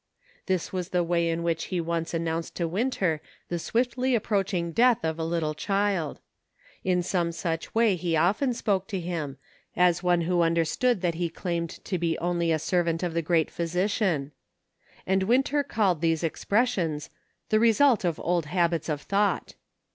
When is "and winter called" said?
15.05-16.01